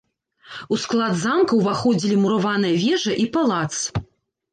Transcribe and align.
У 0.77 0.77
склад 0.85 1.19
замка 1.23 1.53
ўваходзілі 1.59 2.15
мураваныя 2.23 2.79
вежа 2.85 3.13
і 3.25 3.29
палац. 3.37 3.63